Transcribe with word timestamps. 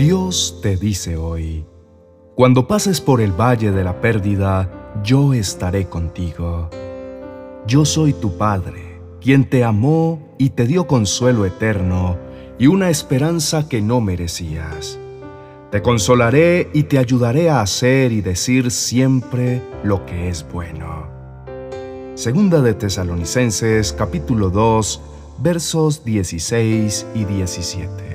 Dios 0.00 0.60
te 0.62 0.78
dice 0.78 1.18
hoy, 1.18 1.66
cuando 2.34 2.66
pases 2.66 3.02
por 3.02 3.20
el 3.20 3.38
valle 3.38 3.70
de 3.70 3.84
la 3.84 4.00
pérdida, 4.00 4.94
yo 5.04 5.34
estaré 5.34 5.90
contigo. 5.90 6.70
Yo 7.66 7.84
soy 7.84 8.14
tu 8.14 8.38
Padre, 8.38 8.98
quien 9.20 9.44
te 9.44 9.62
amó 9.62 10.34
y 10.38 10.48
te 10.50 10.66
dio 10.66 10.86
consuelo 10.86 11.44
eterno 11.44 12.16
y 12.58 12.66
una 12.66 12.88
esperanza 12.88 13.68
que 13.68 13.82
no 13.82 14.00
merecías. 14.00 14.98
Te 15.70 15.82
consolaré 15.82 16.70
y 16.72 16.84
te 16.84 16.96
ayudaré 16.96 17.50
a 17.50 17.60
hacer 17.60 18.10
y 18.10 18.22
decir 18.22 18.70
siempre 18.70 19.60
lo 19.84 20.06
que 20.06 20.30
es 20.30 20.50
bueno. 20.50 21.10
Segunda 22.14 22.62
de 22.62 22.72
Tesalonicenses 22.72 23.92
capítulo 23.92 24.48
2 24.48 25.02
versos 25.42 26.06
16 26.06 27.06
y 27.14 27.24
17. 27.26 28.09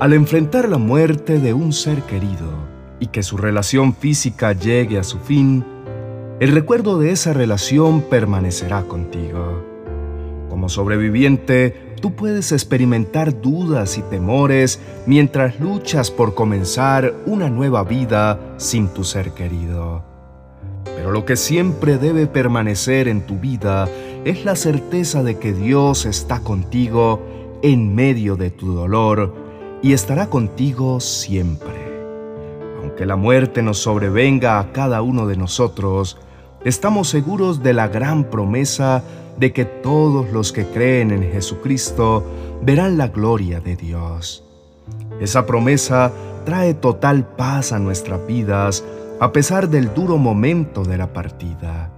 Al 0.00 0.12
enfrentar 0.12 0.68
la 0.68 0.78
muerte 0.78 1.38
de 1.38 1.54
un 1.54 1.72
ser 1.72 2.02
querido 2.02 2.50
y 2.98 3.06
que 3.06 3.22
su 3.22 3.36
relación 3.36 3.94
física 3.94 4.52
llegue 4.52 4.98
a 4.98 5.04
su 5.04 5.20
fin, 5.20 5.64
el 6.40 6.50
recuerdo 6.50 6.98
de 6.98 7.12
esa 7.12 7.32
relación 7.32 8.02
permanecerá 8.02 8.82
contigo. 8.82 9.64
Como 10.50 10.68
sobreviviente, 10.68 11.94
tú 12.02 12.16
puedes 12.16 12.50
experimentar 12.50 13.40
dudas 13.40 13.96
y 13.96 14.02
temores 14.02 14.80
mientras 15.06 15.60
luchas 15.60 16.10
por 16.10 16.34
comenzar 16.34 17.14
una 17.24 17.48
nueva 17.48 17.84
vida 17.84 18.40
sin 18.56 18.88
tu 18.88 19.04
ser 19.04 19.30
querido. 19.30 20.04
Pero 20.84 21.12
lo 21.12 21.24
que 21.24 21.36
siempre 21.36 21.98
debe 21.98 22.26
permanecer 22.26 23.06
en 23.06 23.22
tu 23.22 23.38
vida 23.38 23.88
es 24.24 24.44
la 24.44 24.56
certeza 24.56 25.22
de 25.22 25.38
que 25.38 25.52
Dios 25.52 26.04
está 26.04 26.40
contigo 26.40 27.22
en 27.62 27.94
medio 27.94 28.34
de 28.34 28.50
tu 28.50 28.74
dolor 28.74 29.43
y 29.84 29.92
estará 29.92 30.30
contigo 30.30 30.98
siempre. 30.98 31.74
Aunque 32.80 33.04
la 33.04 33.16
muerte 33.16 33.62
nos 33.62 33.76
sobrevenga 33.76 34.58
a 34.58 34.72
cada 34.72 35.02
uno 35.02 35.26
de 35.26 35.36
nosotros, 35.36 36.16
estamos 36.64 37.10
seguros 37.10 37.62
de 37.62 37.74
la 37.74 37.88
gran 37.88 38.24
promesa 38.24 39.02
de 39.36 39.52
que 39.52 39.66
todos 39.66 40.30
los 40.30 40.52
que 40.52 40.64
creen 40.64 41.10
en 41.10 41.30
Jesucristo 41.30 42.24
verán 42.62 42.96
la 42.96 43.08
gloria 43.08 43.60
de 43.60 43.76
Dios. 43.76 44.42
Esa 45.20 45.44
promesa 45.44 46.10
trae 46.46 46.72
total 46.72 47.26
paz 47.36 47.72
a 47.72 47.78
nuestras 47.78 48.26
vidas 48.26 48.82
a 49.20 49.32
pesar 49.32 49.68
del 49.68 49.92
duro 49.92 50.16
momento 50.16 50.82
de 50.82 50.96
la 50.96 51.12
partida. 51.12 51.90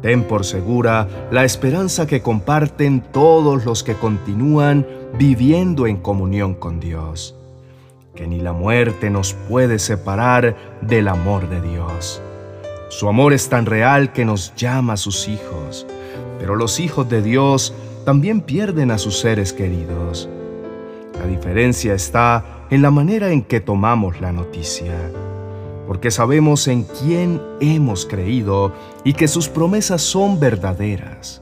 Ten 0.00 0.24
por 0.24 0.46
segura 0.46 1.06
la 1.30 1.44
esperanza 1.44 2.06
que 2.06 2.22
comparten 2.22 3.02
todos 3.12 3.66
los 3.66 3.82
que 3.82 3.96
continúan 3.96 4.86
viviendo 5.18 5.86
en 5.86 5.96
comunión 5.96 6.54
con 6.54 6.80
Dios, 6.80 7.34
que 8.14 8.26
ni 8.26 8.40
la 8.40 8.52
muerte 8.52 9.10
nos 9.10 9.34
puede 9.34 9.78
separar 9.78 10.56
del 10.82 11.08
amor 11.08 11.48
de 11.48 11.60
Dios. 11.60 12.20
Su 12.88 13.08
amor 13.08 13.32
es 13.32 13.48
tan 13.48 13.66
real 13.66 14.12
que 14.12 14.24
nos 14.24 14.54
llama 14.54 14.94
a 14.94 14.98
sus 14.98 15.28
hijos, 15.28 15.86
pero 16.38 16.56
los 16.56 16.80
hijos 16.80 17.08
de 17.08 17.22
Dios 17.22 17.74
también 18.04 18.40
pierden 18.40 18.90
a 18.90 18.98
sus 18.98 19.18
seres 19.18 19.52
queridos. 19.52 20.28
La 21.18 21.26
diferencia 21.26 21.94
está 21.94 22.66
en 22.70 22.82
la 22.82 22.90
manera 22.90 23.32
en 23.32 23.42
que 23.42 23.60
tomamos 23.60 24.20
la 24.20 24.32
noticia 24.32 24.94
porque 25.86 26.10
sabemos 26.10 26.68
en 26.68 26.84
quién 26.84 27.40
hemos 27.60 28.06
creído 28.06 28.72
y 29.04 29.12
que 29.12 29.28
sus 29.28 29.48
promesas 29.48 30.00
son 30.00 30.38
verdaderas. 30.40 31.41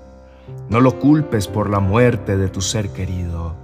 No 0.71 0.81
lo 0.81 1.01
culpes 1.01 1.49
por 1.49 1.69
la 1.69 1.81
muerte 1.81 2.37
de 2.37 2.49
tu 2.49 2.61
ser 2.61 2.91
querido. 2.91 3.57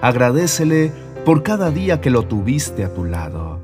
Agradecele 0.00 0.92
por 1.26 1.42
cada 1.42 1.70
día 1.70 2.00
que 2.00 2.08
lo 2.08 2.22
tuviste 2.22 2.84
a 2.84 2.94
tu 2.94 3.04
lado. 3.04 3.60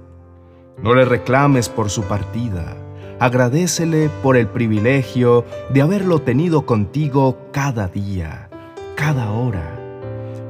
No 0.82 0.94
le 0.94 1.06
reclames 1.06 1.70
por 1.70 1.88
su 1.88 2.02
partida. 2.02 2.76
Agradecele 3.18 4.10
por 4.22 4.36
el 4.36 4.48
privilegio 4.48 5.46
de 5.72 5.80
haberlo 5.80 6.20
tenido 6.20 6.66
contigo 6.66 7.38
cada 7.52 7.88
día, 7.88 8.50
cada 8.96 9.32
hora. 9.32 9.78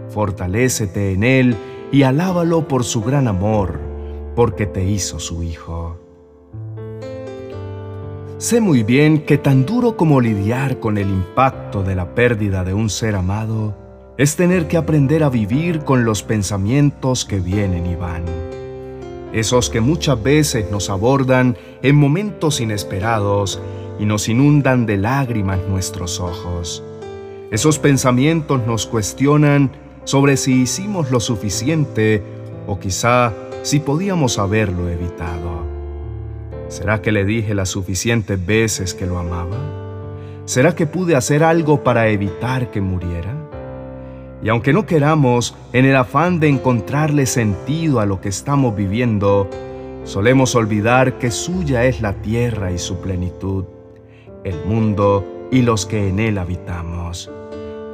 Fortalécete 0.09 1.13
en 1.13 1.23
él 1.23 1.57
y 1.93 2.03
alábalo 2.03 2.67
por 2.67 2.83
su 2.83 3.01
gran 3.03 3.29
amor, 3.29 3.79
porque 4.35 4.67
te 4.67 4.85
hizo 4.85 5.21
su 5.21 5.45
hijo. 5.45 5.99
Sé 8.41 8.63
muy 8.63 8.85
bien 8.85 9.27
que 9.27 9.37
tan 9.37 9.67
duro 9.67 9.99
como 9.99 10.19
lidiar 10.19 10.81
con 10.81 10.97
el 10.97 11.11
impacto 11.11 11.83
de 11.83 11.95
la 11.95 12.15
pérdida 12.15 12.65
de 12.65 12.73
un 12.73 12.89
ser 12.89 13.15
amado 13.15 13.77
es 14.17 14.35
tener 14.35 14.67
que 14.67 14.79
aprender 14.79 15.23
a 15.25 15.29
vivir 15.29 15.81
con 15.81 16.07
los 16.07 16.23
pensamientos 16.23 17.27
que 17.27 17.39
vienen 17.39 17.85
y 17.85 17.97
van. 17.97 18.25
Esos 19.35 19.69
que 19.69 19.83
muchas 19.83 20.23
veces 20.23 20.71
nos 20.71 20.89
abordan 20.89 21.59
en 21.83 21.97
momentos 21.97 22.63
inesperados 22.63 23.61
y 23.99 24.07
nos 24.07 24.27
inundan 24.27 24.87
de 24.87 24.97
lágrimas 24.97 25.59
nuestros 25.69 26.19
ojos. 26.19 26.83
Esos 27.51 27.79
pensamientos 27.79 28.67
nos 28.67 28.87
cuestionan 28.87 29.71
sobre 30.05 30.39
si 30.39 30.63
hicimos 30.63 31.11
lo 31.11 31.21
suficiente 31.21 32.23
o 32.67 32.81
quizá 32.81 33.35
si 33.61 33.81
podíamos 33.81 34.39
haberlo 34.39 34.89
evitado. 34.89 35.70
¿Será 36.71 37.03
que 37.03 37.11
le 37.11 37.25
dije 37.25 37.53
las 37.53 37.69
suficientes 37.69 38.47
veces 38.47 38.95
que 38.95 39.05
lo 39.05 39.19
amaba? 39.19 39.59
¿Será 40.45 40.77
que 40.77 40.87
pude 40.87 41.17
hacer 41.17 41.43
algo 41.43 41.83
para 41.83 42.07
evitar 42.11 42.71
que 42.71 42.81
muriera? 42.81 43.35
Y 44.41 44.51
aunque 44.51 44.73
no 44.73 44.87
queramos, 44.87 45.57
en 45.73 45.85
el 45.85 45.97
afán 45.97 46.39
de 46.39 46.49
encontrarle 46.49 47.27
sentido 47.27 47.99
a 47.99 48.07
lo 48.07 48.21
que 48.21 48.29
estamos 48.29 48.77
viviendo, 48.77 49.51
solemos 50.05 50.55
olvidar 50.55 51.19
que 51.19 51.33
suya 51.33 51.87
es 51.87 52.01
la 52.03 52.13
tierra 52.23 52.71
y 52.71 52.79
su 52.79 53.01
plenitud, 53.01 53.65
el 54.45 54.65
mundo 54.65 55.49
y 55.51 55.63
los 55.63 55.87
que 55.87 56.09
en 56.09 56.21
él 56.21 56.39
habitamos. 56.39 57.33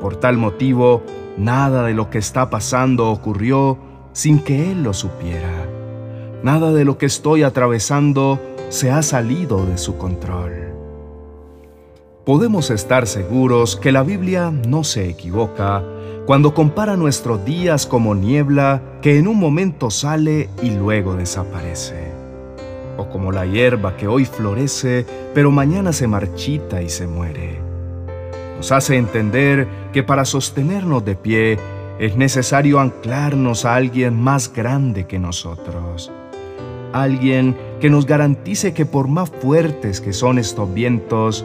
Por 0.02 0.16
tal 0.16 0.36
motivo, 0.36 1.02
nada 1.38 1.82
de 1.82 1.94
lo 1.94 2.10
que 2.10 2.18
está 2.18 2.50
pasando 2.50 3.10
ocurrió 3.10 3.78
sin 4.12 4.38
que 4.38 4.70
él 4.70 4.82
lo 4.82 4.92
supiera. 4.92 5.65
Nada 6.46 6.72
de 6.72 6.84
lo 6.84 6.96
que 6.96 7.06
estoy 7.06 7.42
atravesando 7.42 8.38
se 8.68 8.92
ha 8.92 9.02
salido 9.02 9.66
de 9.66 9.76
su 9.78 9.98
control. 9.98 10.52
Podemos 12.24 12.70
estar 12.70 13.08
seguros 13.08 13.74
que 13.74 13.90
la 13.90 14.04
Biblia 14.04 14.52
no 14.52 14.84
se 14.84 15.08
equivoca 15.08 15.82
cuando 16.24 16.54
compara 16.54 16.96
nuestros 16.96 17.44
días 17.44 17.84
como 17.84 18.14
niebla 18.14 18.80
que 19.02 19.18
en 19.18 19.26
un 19.26 19.40
momento 19.40 19.90
sale 19.90 20.48
y 20.62 20.70
luego 20.70 21.16
desaparece, 21.16 22.12
o 22.96 23.08
como 23.08 23.32
la 23.32 23.44
hierba 23.44 23.96
que 23.96 24.06
hoy 24.06 24.24
florece 24.24 25.04
pero 25.34 25.50
mañana 25.50 25.92
se 25.92 26.06
marchita 26.06 26.80
y 26.80 26.90
se 26.90 27.08
muere. 27.08 27.58
Nos 28.56 28.70
hace 28.70 28.94
entender 28.94 29.66
que 29.92 30.04
para 30.04 30.24
sostenernos 30.24 31.04
de 31.04 31.16
pie 31.16 31.58
es 31.98 32.16
necesario 32.16 32.78
anclarnos 32.78 33.64
a 33.64 33.74
alguien 33.74 34.14
más 34.14 34.52
grande 34.52 35.08
que 35.08 35.18
nosotros 35.18 36.12
alguien 37.02 37.56
que 37.80 37.90
nos 37.90 38.06
garantice 38.06 38.72
que 38.72 38.86
por 38.86 39.08
más 39.08 39.30
fuertes 39.30 40.00
que 40.00 40.12
son 40.12 40.38
estos 40.38 40.72
vientos, 40.72 41.44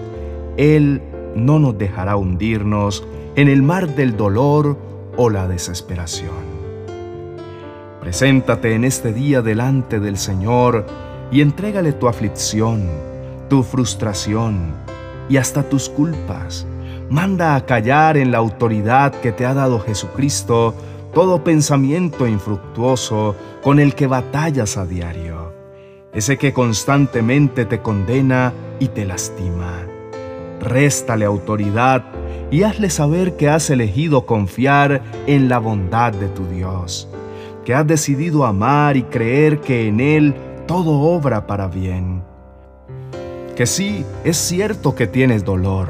Él 0.57 1.01
no 1.35 1.59
nos 1.59 1.77
dejará 1.77 2.15
hundirnos 2.15 3.03
en 3.35 3.47
el 3.47 3.61
mar 3.61 3.95
del 3.95 4.17
dolor 4.17 4.77
o 5.17 5.29
la 5.29 5.47
desesperación. 5.47 6.61
Preséntate 8.01 8.73
en 8.73 8.83
este 8.83 9.13
día 9.13 9.41
delante 9.41 9.99
del 9.99 10.17
Señor 10.17 10.85
y 11.31 11.41
entrégale 11.41 11.93
tu 11.93 12.07
aflicción, 12.07 12.87
tu 13.49 13.63
frustración 13.63 14.73
y 15.29 15.37
hasta 15.37 15.63
tus 15.63 15.87
culpas. 15.87 16.65
Manda 17.09 17.55
a 17.55 17.65
callar 17.65 18.17
en 18.17 18.31
la 18.31 18.39
autoridad 18.39 19.13
que 19.13 19.31
te 19.31 19.45
ha 19.45 19.53
dado 19.53 19.79
Jesucristo 19.79 20.73
todo 21.13 21.43
pensamiento 21.43 22.25
infructuoso 22.25 23.35
con 23.61 23.79
el 23.79 23.95
que 23.95 24.07
batallas 24.07 24.77
a 24.77 24.85
diario, 24.85 25.40
ese 26.13 26.37
que 26.37 26.53
constantemente 26.53 27.65
te 27.65 27.79
condena 27.79 28.53
y 28.79 28.89
te 28.89 29.05
lastima. 29.05 29.87
Réstale 30.59 31.25
autoridad 31.25 32.03
y 32.51 32.63
hazle 32.63 32.89
saber 32.89 33.37
que 33.37 33.49
has 33.49 33.69
elegido 33.69 34.25
confiar 34.25 35.01
en 35.25 35.47
la 35.47 35.59
bondad 35.59 36.11
de 36.13 36.27
tu 36.27 36.45
Dios, 36.47 37.07
que 37.65 37.73
has 37.73 37.87
decidido 37.87 38.45
amar 38.45 38.97
y 38.97 39.03
creer 39.03 39.61
que 39.61 39.87
en 39.87 39.99
Él 39.99 40.35
todo 40.67 40.91
obra 40.91 41.47
para 41.47 41.67
bien. 41.67 42.23
Que 43.55 43.65
sí, 43.65 44.05
es 44.23 44.37
cierto 44.37 44.95
que 44.95 45.07
tienes 45.07 45.45
dolor, 45.45 45.87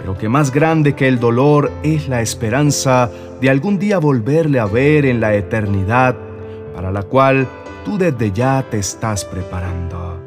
pero 0.00 0.18
que 0.18 0.28
más 0.28 0.52
grande 0.52 0.94
que 0.94 1.08
el 1.08 1.18
dolor 1.18 1.72
es 1.82 2.08
la 2.08 2.20
esperanza 2.20 3.10
de 3.40 3.48
algún 3.48 3.78
día 3.78 3.98
volverle 3.98 4.60
a 4.60 4.66
ver 4.66 5.06
en 5.06 5.20
la 5.20 5.34
eternidad, 5.34 6.16
para 6.74 6.92
la 6.92 7.02
cual 7.02 7.48
tú 7.84 7.98
desde 7.98 8.32
ya 8.32 8.64
te 8.68 8.78
estás 8.78 9.24
preparando. 9.24 10.18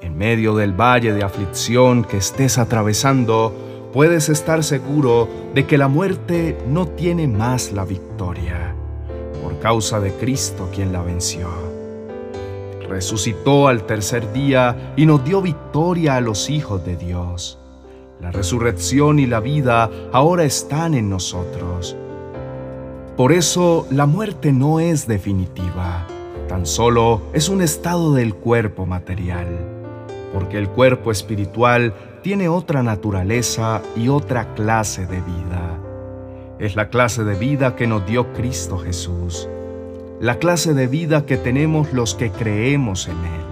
En 0.00 0.16
medio 0.16 0.54
del 0.54 0.72
valle 0.72 1.12
de 1.12 1.24
aflicción 1.24 2.04
que 2.04 2.18
estés 2.18 2.58
atravesando, 2.58 3.54
puedes 3.92 4.28
estar 4.28 4.62
seguro 4.62 5.28
de 5.54 5.66
que 5.66 5.78
la 5.78 5.88
muerte 5.88 6.58
no 6.68 6.86
tiene 6.86 7.26
más 7.26 7.72
la 7.72 7.84
victoria, 7.84 8.74
porque 9.42 9.58
causa 9.58 10.00
de 10.00 10.12
Cristo 10.12 10.68
quien 10.74 10.92
la 10.92 11.02
venció. 11.02 11.48
Resucitó 12.88 13.68
al 13.68 13.86
tercer 13.86 14.32
día 14.32 14.92
y 14.96 15.06
nos 15.06 15.24
dio 15.24 15.40
victoria 15.40 16.16
a 16.16 16.20
los 16.20 16.50
hijos 16.50 16.84
de 16.84 16.96
Dios. 16.96 17.58
La 18.20 18.30
resurrección 18.30 19.18
y 19.18 19.26
la 19.26 19.40
vida 19.40 19.90
ahora 20.12 20.44
están 20.44 20.94
en 20.94 21.08
nosotros. 21.08 21.96
Por 23.16 23.32
eso 23.32 23.86
la 23.90 24.06
muerte 24.06 24.52
no 24.52 24.80
es 24.80 25.06
definitiva, 25.06 26.06
tan 26.52 26.66
solo 26.66 27.22
es 27.32 27.48
un 27.48 27.62
estado 27.62 28.12
del 28.12 28.34
cuerpo 28.34 28.84
material, 28.84 29.46
porque 30.34 30.58
el 30.58 30.68
cuerpo 30.68 31.10
espiritual 31.10 31.94
tiene 32.22 32.50
otra 32.50 32.82
naturaleza 32.82 33.80
y 33.96 34.08
otra 34.08 34.52
clase 34.52 35.06
de 35.06 35.22
vida. 35.22 35.78
Es 36.58 36.76
la 36.76 36.90
clase 36.90 37.24
de 37.24 37.36
vida 37.36 37.74
que 37.74 37.86
nos 37.86 38.04
dio 38.04 38.34
Cristo 38.34 38.76
Jesús, 38.76 39.48
la 40.20 40.38
clase 40.38 40.74
de 40.74 40.88
vida 40.88 41.24
que 41.24 41.38
tenemos 41.38 41.94
los 41.94 42.14
que 42.14 42.30
creemos 42.30 43.08
en 43.08 43.16
Él. 43.16 43.46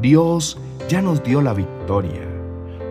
Dios 0.00 0.56
ya 0.88 1.02
nos 1.02 1.24
dio 1.24 1.42
la 1.42 1.52
victoria. 1.52 2.28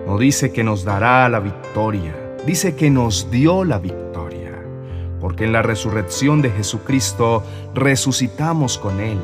No 0.05 0.17
dice 0.17 0.51
que 0.51 0.65
nos 0.65 0.83
dará 0.83 1.29
la 1.29 1.39
victoria, 1.39 2.13
dice 2.45 2.75
que 2.75 2.89
nos 2.89 3.31
dio 3.31 3.63
la 3.63 3.79
victoria, 3.79 4.06
porque 5.27 5.43
en 5.43 5.51
la 5.51 5.61
resurrección 5.61 6.41
de 6.41 6.51
Jesucristo 6.51 7.43
resucitamos 7.73 8.77
con 8.77 9.01
Él. 9.01 9.17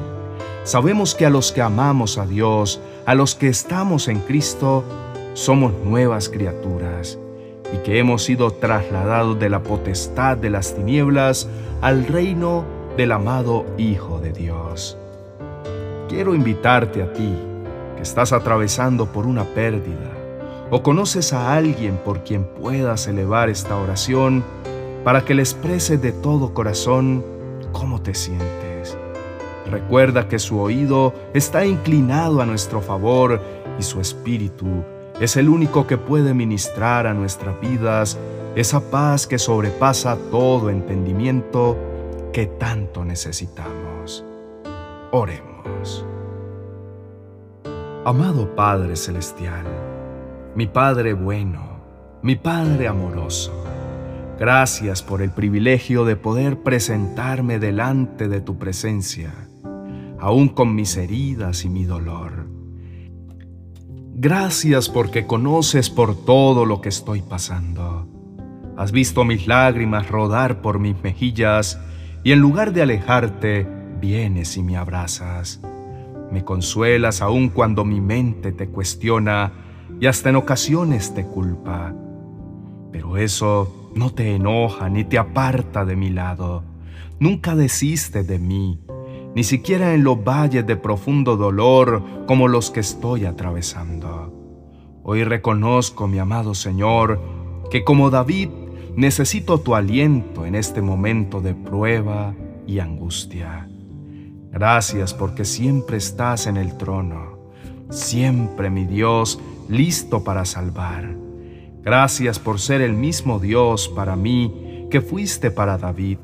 Sabemos 0.65 1.15
que 1.15 1.25
a 1.25 1.29
los 1.29 1.53
que 1.53 1.61
amamos 1.61 2.17
a 2.17 2.25
Dios, 2.25 2.81
a 3.05 3.15
los 3.15 3.35
que 3.35 3.47
estamos 3.47 4.09
en 4.09 4.19
Cristo, 4.19 4.83
somos 5.33 5.71
nuevas 5.85 6.27
criaturas 6.27 7.17
y 7.73 7.77
que 7.85 7.99
hemos 7.99 8.21
sido 8.21 8.51
trasladados 8.51 9.39
de 9.39 9.49
la 9.49 9.63
potestad 9.63 10.35
de 10.35 10.49
las 10.49 10.75
tinieblas 10.75 11.47
al 11.79 12.05
reino 12.05 12.65
del 12.97 13.13
amado 13.13 13.65
Hijo 13.77 14.19
de 14.19 14.33
Dios. 14.33 14.97
Quiero 16.09 16.35
invitarte 16.35 17.01
a 17.01 17.13
ti, 17.13 17.33
que 17.95 18.01
estás 18.01 18.33
atravesando 18.33 19.05
por 19.05 19.25
una 19.25 19.45
pérdida, 19.45 20.11
o 20.69 20.83
conoces 20.83 21.31
a 21.31 21.53
alguien 21.53 21.95
por 21.95 22.25
quien 22.25 22.43
puedas 22.43 23.07
elevar 23.07 23.49
esta 23.49 23.77
oración, 23.77 24.43
para 25.03 25.25
que 25.25 25.33
le 25.33 25.41
expreses 25.41 26.01
de 26.01 26.11
todo 26.11 26.53
corazón 26.53 27.23
cómo 27.71 28.01
te 28.01 28.13
sientes. 28.13 28.97
Recuerda 29.69 30.27
que 30.27 30.39
su 30.39 30.59
oído 30.59 31.13
está 31.33 31.65
inclinado 31.65 32.41
a 32.41 32.45
nuestro 32.45 32.81
favor 32.81 33.41
y 33.79 33.83
su 33.83 33.99
espíritu 33.99 34.67
es 35.19 35.37
el 35.37 35.49
único 35.49 35.87
que 35.87 35.97
puede 35.97 36.33
ministrar 36.33 37.07
a 37.07 37.13
nuestras 37.13 37.59
vidas 37.61 38.17
esa 38.55 38.79
paz 38.91 39.25
que 39.25 39.39
sobrepasa 39.39 40.17
todo 40.29 40.69
entendimiento 40.69 41.77
que 42.31 42.45
tanto 42.45 43.05
necesitamos. 43.05 44.25
Oremos. 45.11 46.05
Amado 48.05 48.53
Padre 48.53 48.95
Celestial, 48.95 49.65
mi 50.55 50.67
Padre 50.67 51.13
bueno, 51.13 51.61
mi 52.21 52.35
Padre 52.35 52.87
amoroso, 52.87 53.62
gracias 54.39 55.03
por 55.03 55.21
el 55.21 55.31
privilegio 55.31 56.05
de 56.05 56.15
poder 56.15 56.63
presentarme 56.63 57.59
delante 57.59 58.27
de 58.27 58.41
tu 58.41 58.57
presencia, 58.57 59.33
aún 60.19 60.49
con 60.49 60.75
mis 60.75 60.97
heridas 60.97 61.65
y 61.65 61.69
mi 61.69 61.85
dolor 61.85 62.53
Gracias 64.15 64.89
porque 64.89 65.25
conoces 65.25 65.89
por 65.89 66.15
todo 66.15 66.65
lo 66.65 66.81
que 66.81 66.89
estoy 66.89 67.21
pasando. 67.21 68.07
Has 68.77 68.91
visto 68.91 69.23
mis 69.25 69.47
lágrimas 69.47 70.07
rodar 70.07 70.61
por 70.61 70.77
mis 70.77 71.01
mejillas 71.01 71.79
y 72.23 72.31
en 72.31 72.39
lugar 72.39 72.73
de 72.73 72.83
alejarte, 72.83 73.67
vienes 73.99 74.55
y 74.55 74.61
me 74.61 74.77
abrazas. 74.77 75.61
Me 76.31 76.45
consuelas 76.45 77.21
aun 77.21 77.49
cuando 77.49 77.85
mi 77.85 78.01
mente 78.01 78.51
te 78.51 78.69
cuestiona 78.69 79.51
y 79.99 80.05
hasta 80.05 80.29
en 80.29 80.35
ocasiones 80.35 81.15
te 81.15 81.25
culpa. 81.25 81.95
Pero 82.91 83.17
eso 83.17 83.82
no 83.95 84.13
te 84.13 84.35
enoja 84.35 84.89
ni 84.89 85.03
te 85.03 85.17
aparta 85.17 85.85
de 85.85 85.95
mi 85.95 86.09
lado. 86.09 86.63
Nunca 87.19 87.55
desiste 87.55 88.23
de 88.23 88.39
mí 88.39 88.79
ni 89.35 89.43
siquiera 89.43 89.93
en 89.93 90.03
los 90.03 90.23
valles 90.23 90.65
de 90.65 90.75
profundo 90.75 91.37
dolor 91.37 92.03
como 92.27 92.47
los 92.47 92.69
que 92.69 92.79
estoy 92.79 93.25
atravesando. 93.25 94.31
Hoy 95.03 95.23
reconozco, 95.23 96.07
mi 96.07 96.19
amado 96.19 96.53
Señor, 96.53 97.19
que 97.71 97.83
como 97.83 98.09
David 98.09 98.49
necesito 98.95 99.59
tu 99.59 99.75
aliento 99.75 100.45
en 100.45 100.55
este 100.55 100.81
momento 100.81 101.41
de 101.41 101.55
prueba 101.55 102.35
y 102.67 102.79
angustia. 102.79 103.67
Gracias 104.51 105.13
porque 105.13 105.45
siempre 105.45 105.97
estás 105.97 106.45
en 106.45 106.57
el 106.57 106.77
trono, 106.77 107.51
siempre 107.89 108.69
mi 108.69 108.85
Dios 108.85 109.39
listo 109.67 110.23
para 110.23 110.45
salvar. 110.45 111.22
Gracias 111.83 112.39
por 112.39 112.59
ser 112.59 112.81
el 112.81 112.93
mismo 112.93 113.39
Dios 113.39 113.89
para 113.89 114.15
mí 114.15 114.87
que 114.89 115.01
fuiste 115.01 115.51
para 115.51 115.77
David 115.77 116.17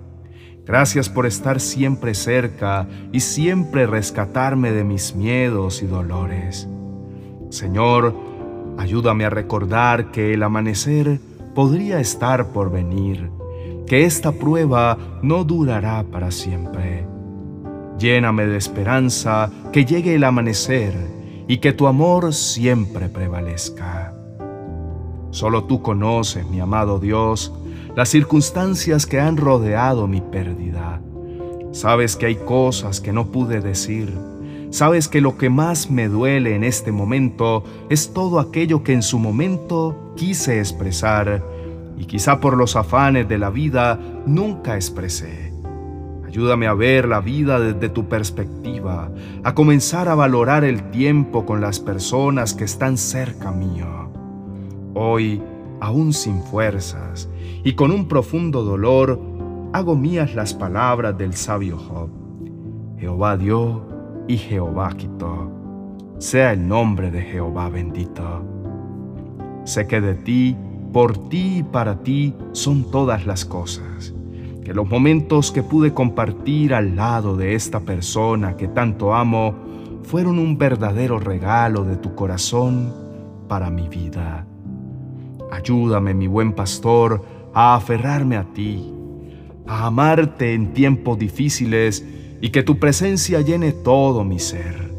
Gracias 0.70 1.10
por 1.10 1.26
estar 1.26 1.60
siempre 1.60 2.14
cerca 2.14 2.88
y 3.12 3.22
siempre 3.22 3.88
rescatarme 3.88 4.72
de 4.72 4.84
mis 4.84 5.16
miedos 5.16 5.82
y 5.82 5.88
dolores. 5.88 6.70
Señor, 7.50 8.14
ayúdame 8.78 9.26
a 9.26 9.32
recordar 9.32 10.12
que 10.12 10.32
el 10.32 10.44
amanecer 10.44 11.20
podría 11.56 12.00
estar 12.00 12.50
por 12.50 12.72
venir, 12.72 13.32
que 13.88 14.06
esta 14.06 14.32
prueba 14.32 14.96
no 15.24 15.44
durará 15.44 16.04
para 16.04 16.30
siempre. 16.30 17.04
Lléname 17.98 18.46
de 18.46 18.58
esperanza 18.58 19.50
que 19.74 19.86
llegue 19.86 20.14
el 20.14 20.24
amanecer 20.24 20.94
y 21.48 21.58
que 21.58 21.74
tu 21.74 21.88
amor 21.88 22.32
siempre 22.32 23.10
prevalezca. 23.10 24.19
Solo 25.32 25.66
tú 25.66 25.82
conoces, 25.82 26.48
mi 26.50 26.60
amado 26.60 27.00
Dios, 27.00 27.54
las 27.96 28.10
circunstancias 28.10 29.06
que 29.06 29.20
han 29.20 29.38
rodeado 29.38 30.08
mi 30.08 30.22
pérdida. 30.22 31.02
Sabes 31.72 32.16
que 32.16 32.26
hay 32.26 32.36
cosas 32.36 33.00
que 33.00 33.14
no 33.14 33.28
pude 33.28 33.62
decir. 33.62 34.12
Sabes 34.72 35.08
que 35.08 35.22
lo 35.22 35.38
que 35.38 35.50
más 35.50 35.90
me 35.92 36.08
duele 36.08 36.56
en 36.56 36.64
este 36.64 36.92
momento 36.92 37.64
es 37.90 38.14
todo 38.14 38.40
aquello 38.40 38.84
que 38.84 38.94
en 38.94 39.04
su 39.04 39.20
momento 39.20 40.14
quise 40.16 40.60
expresar 40.60 41.44
y 41.98 42.06
quizá 42.06 42.40
por 42.40 42.58
los 42.58 42.76
afanes 42.76 43.28
de 43.28 43.38
la 43.38 43.50
vida 43.50 44.00
nunca 44.26 44.76
expresé. 44.76 45.54
Ayúdame 46.26 46.68
a 46.68 46.74
ver 46.74 47.08
la 47.08 47.22
vida 47.22 47.60
desde 47.60 47.90
tu 47.90 48.08
perspectiva, 48.08 49.10
a 49.44 49.56
comenzar 49.56 50.08
a 50.08 50.16
valorar 50.16 50.64
el 50.64 50.90
tiempo 50.92 51.46
con 51.46 51.62
las 51.62 51.80
personas 51.80 52.54
que 52.54 52.64
están 52.64 52.98
cerca 52.98 53.52
mío. 53.52 54.09
Hoy 54.94 55.42
aún 55.80 56.14
sin 56.14 56.42
fuerzas, 56.42 57.30
y 57.64 57.74
con 57.74 57.92
un 57.92 58.08
profundo 58.08 58.64
dolor 58.64 59.20
hago 59.74 59.96
mías 59.96 60.36
las 60.36 60.54
palabras 60.54 61.18
del 61.18 61.34
sabio 61.34 61.78
Job. 61.78 62.10
Jehová 62.98 63.38
dio 63.38 63.86
y 64.28 64.38
Jehová 64.38 64.94
quitó. 64.98 65.52
Sea 66.18 66.54
el 66.54 66.68
nombre 66.68 67.12
de 67.12 67.22
Jehová 67.22 67.70
bendito. 67.70 68.44
Sé 69.64 69.88
que 69.88 70.02
de 70.02 70.16
ti, 70.16 70.58
por 70.92 71.30
ti 71.30 71.60
y 71.60 71.64
para 71.64 72.00
ti 72.04 72.34
son 72.52 72.90
todas 72.90 73.26
las 73.26 73.46
cosas, 73.46 74.14
que 74.64 74.74
los 74.74 74.90
momentos 74.90 75.52
que 75.52 75.64
pude 75.64 75.94
compartir 75.94 76.74
al 76.74 76.96
lado 76.96 77.38
de 77.38 77.56
esta 77.56 77.80
persona 77.80 78.58
que 78.58 78.68
tanto 78.68 79.14
amo 79.14 79.54
fueron 80.04 80.40
un 80.40 80.58
verdadero 80.58 81.20
regalo 81.20 81.86
de 81.86 81.96
tu 81.96 82.16
corazón 82.16 82.92
para 83.48 83.70
mi 83.70 83.88
vida. 83.88 84.49
Ayúdame, 85.52 86.14
mi 86.14 86.28
buen 86.28 86.54
pastor, 86.54 87.24
a 87.54 87.76
aferrarme 87.76 88.38
a 88.38 88.44
ti, 88.54 88.94
a 89.66 89.88
amarte 89.88 90.54
en 90.54 90.74
tiempos 90.74 91.18
difíciles 91.18 92.06
y 92.42 92.50
que 92.50 92.64
tu 92.64 92.80
presencia 92.80 93.42
llene 93.42 93.72
todo 93.72 94.24
mi 94.24 94.40
ser. 94.40 94.94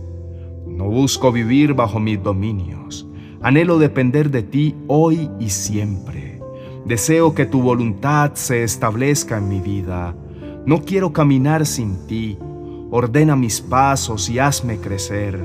No 0.67 0.87
busco 0.87 1.31
vivir 1.31 1.75
bajo 1.75 2.01
mis 2.01 2.23
dominios, 2.23 3.07
anhelo 3.43 3.79
depender 3.79 4.31
de 4.31 4.43
ti 4.43 4.75
hoy 4.89 5.31
y 5.39 5.51
siempre. 5.51 6.41
Deseo 6.85 7.35
que 7.35 7.47
tu 7.47 7.63
voluntad 7.63 8.33
se 8.35 8.65
establezca 8.65 9.39
en 9.39 9.49
mi 9.49 9.61
vida. 9.61 10.17
No 10.67 10.83
quiero 10.83 11.13
caminar 11.13 11.67
sin 11.67 12.07
ti. 12.07 12.39
Ordena 12.91 13.37
mis 13.37 13.61
pasos 13.61 14.29
y 14.29 14.39
hazme 14.39 14.79
crecer. 14.79 15.39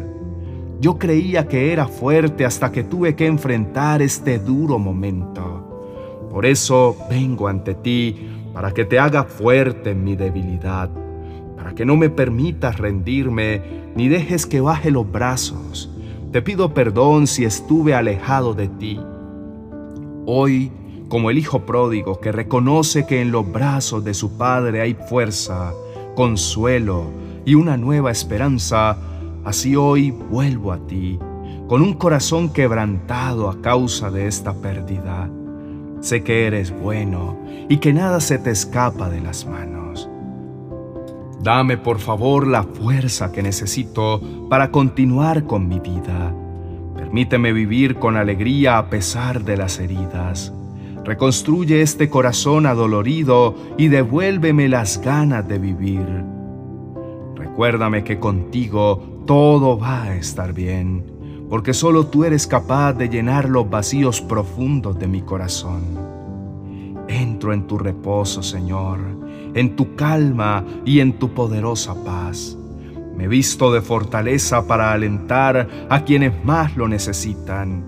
Yo 0.85 0.99
creía 0.99 1.47
que 1.47 1.73
era 1.73 1.87
fuerte 1.87 2.45
hasta 2.45 2.71
que 2.71 2.83
tuve 2.83 3.15
que 3.15 3.25
enfrentar 3.25 4.03
este 4.03 4.37
duro 4.37 4.77
momento. 4.77 6.27
Por 6.29 6.45
eso 6.45 6.95
vengo 7.09 7.47
ante 7.47 7.73
ti 7.73 8.15
para 8.53 8.71
que 8.71 8.85
te 8.85 8.99
haga 8.99 9.23
fuerte 9.23 9.89
en 9.89 10.03
mi 10.03 10.15
debilidad, 10.15 10.91
para 11.57 11.73
que 11.73 11.87
no 11.87 11.95
me 11.97 12.11
permitas 12.11 12.77
rendirme 12.77 13.63
ni 13.95 14.09
dejes 14.09 14.45
que 14.45 14.61
baje 14.61 14.91
los 14.91 15.11
brazos. 15.11 15.89
Te 16.31 16.43
pido 16.43 16.75
perdón 16.75 17.25
si 17.25 17.45
estuve 17.45 17.95
alejado 17.95 18.53
de 18.53 18.67
ti. 18.67 18.99
Hoy, 20.27 20.71
como 21.09 21.31
el 21.31 21.39
hijo 21.39 21.65
pródigo 21.65 22.19
que 22.19 22.31
reconoce 22.31 23.07
que 23.07 23.23
en 23.23 23.31
los 23.31 23.51
brazos 23.51 24.03
de 24.03 24.13
su 24.13 24.37
padre 24.37 24.81
hay 24.81 24.93
fuerza, 24.93 25.73
consuelo 26.13 27.05
y 27.43 27.55
una 27.55 27.75
nueva 27.75 28.11
esperanza, 28.11 28.99
así 29.45 29.75
hoy 29.75 30.11
vuelvo 30.11 30.73
a 30.73 30.79
ti, 30.85 31.17
con 31.67 31.81
un 31.81 31.93
corazón 31.93 32.49
quebrantado 32.49 33.49
a 33.49 33.61
causa 33.61 34.11
de 34.11 34.27
esta 34.27 34.53
pérdida. 34.55 35.29
Sé 36.01 36.23
que 36.23 36.47
eres 36.47 36.77
bueno 36.77 37.37
y 37.69 37.77
que 37.77 37.93
nada 37.93 38.19
se 38.19 38.37
te 38.37 38.51
escapa 38.51 39.09
de 39.09 39.21
las 39.21 39.45
manos. 39.45 40.09
Dame 41.41 41.77
por 41.77 41.99
favor 41.99 42.47
la 42.47 42.63
fuerza 42.63 43.31
que 43.31 43.43
necesito 43.43 44.19
para 44.49 44.71
continuar 44.71 45.45
con 45.45 45.67
mi 45.67 45.79
vida. 45.79 46.33
Permíteme 46.95 47.53
vivir 47.53 47.95
con 47.95 48.17
alegría 48.17 48.79
a 48.79 48.89
pesar 48.89 49.43
de 49.43 49.57
las 49.57 49.79
heridas. 49.79 50.51
Reconstruye 51.03 51.81
este 51.81 52.09
corazón 52.09 52.65
adolorido 52.65 53.55
y 53.77 53.89
devuélveme 53.89 54.67
las 54.69 54.99
ganas 55.01 55.47
de 55.47 55.59
vivir. 55.59 56.05
Recuérdame 57.35 58.03
que 58.03 58.19
contigo 58.19 59.14
todo 59.25 59.77
va 59.77 60.03
a 60.03 60.15
estar 60.15 60.53
bien 60.53 61.15
porque 61.49 61.73
solo 61.73 62.07
tú 62.07 62.23
eres 62.23 62.47
capaz 62.47 62.93
de 62.93 63.09
llenar 63.09 63.49
los 63.49 63.69
vacíos 63.69 64.21
profundos 64.21 64.97
de 64.97 65.07
mi 65.07 65.21
corazón. 65.21 65.83
Entro 67.07 67.53
en 67.53 67.67
tu 67.67 67.77
reposo, 67.77 68.41
Señor, 68.41 68.99
en 69.53 69.75
tu 69.75 69.95
calma 69.95 70.65
y 70.85 70.99
en 70.99 71.13
tu 71.13 71.33
poderosa 71.33 71.95
paz. 72.03 72.57
Me 73.15 73.27
visto 73.27 73.71
de 73.71 73.81
fortaleza 73.81 74.67
para 74.67 74.91
alentar 74.91 75.69
a 75.89 76.03
quienes 76.03 76.43
más 76.43 76.75
lo 76.75 76.87
necesitan. 76.87 77.85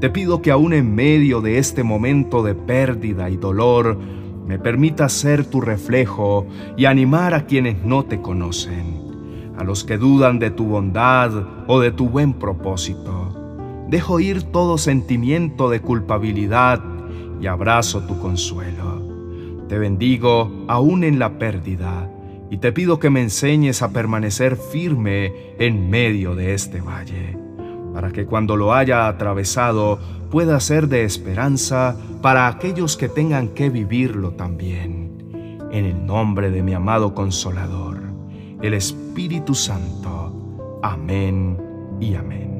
Te 0.00 0.10
pido 0.10 0.42
que 0.42 0.50
aún 0.50 0.72
en 0.72 0.94
medio 0.94 1.40
de 1.40 1.58
este 1.58 1.82
momento 1.82 2.42
de 2.42 2.54
pérdida 2.54 3.30
y 3.30 3.36
dolor, 3.36 3.98
me 4.46 4.58
permita 4.58 5.08
ser 5.08 5.44
tu 5.44 5.60
reflejo 5.60 6.46
y 6.76 6.84
animar 6.84 7.34
a 7.34 7.46
quienes 7.46 7.84
no 7.84 8.04
te 8.04 8.20
conocen 8.20 8.97
a 9.58 9.64
los 9.64 9.82
que 9.82 9.98
dudan 9.98 10.38
de 10.38 10.50
tu 10.50 10.66
bondad 10.66 11.32
o 11.66 11.80
de 11.80 11.90
tu 11.90 12.08
buen 12.08 12.32
propósito. 12.32 13.34
Dejo 13.88 14.20
ir 14.20 14.44
todo 14.44 14.78
sentimiento 14.78 15.68
de 15.68 15.80
culpabilidad 15.80 16.80
y 17.40 17.46
abrazo 17.48 18.02
tu 18.02 18.18
consuelo. 18.20 19.02
Te 19.68 19.78
bendigo 19.78 20.64
aún 20.68 21.02
en 21.02 21.18
la 21.18 21.38
pérdida 21.38 22.08
y 22.50 22.58
te 22.58 22.72
pido 22.72 23.00
que 23.00 23.10
me 23.10 23.20
enseñes 23.20 23.82
a 23.82 23.92
permanecer 23.92 24.56
firme 24.56 25.32
en 25.58 25.90
medio 25.90 26.34
de 26.34 26.54
este 26.54 26.80
valle, 26.80 27.36
para 27.92 28.12
que 28.12 28.26
cuando 28.26 28.56
lo 28.56 28.72
haya 28.72 29.08
atravesado 29.08 29.98
pueda 30.30 30.60
ser 30.60 30.88
de 30.88 31.04
esperanza 31.04 31.96
para 32.22 32.46
aquellos 32.46 32.96
que 32.96 33.08
tengan 33.08 33.48
que 33.48 33.70
vivirlo 33.70 34.30
también. 34.32 35.08
En 35.72 35.84
el 35.84 36.06
nombre 36.06 36.50
de 36.50 36.62
mi 36.62 36.74
amado 36.74 37.14
Consolador 37.14 37.87
el 38.62 38.74
Espíritu 38.74 39.54
Santo. 39.54 40.32
Amén 40.82 41.56
y 42.00 42.14
amén. 42.14 42.57